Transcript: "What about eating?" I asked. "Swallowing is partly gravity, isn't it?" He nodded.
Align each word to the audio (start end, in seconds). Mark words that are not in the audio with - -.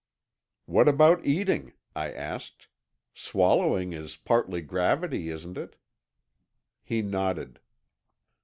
"What 0.65 0.87
about 0.87 1.23
eating?" 1.23 1.73
I 1.95 2.11
asked. 2.11 2.65
"Swallowing 3.13 3.93
is 3.93 4.17
partly 4.17 4.61
gravity, 4.63 5.29
isn't 5.29 5.59
it?" 5.59 5.75
He 6.81 7.03
nodded. 7.03 7.59